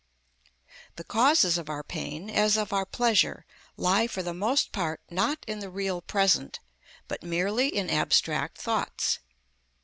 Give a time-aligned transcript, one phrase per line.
[0.95, 3.45] The causes of our pain, as of our pleasure,
[3.77, 6.59] lie for the most part, not in the real present,
[7.07, 9.19] but merely in abstract thoughts.